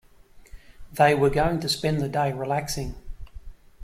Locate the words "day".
2.09-2.33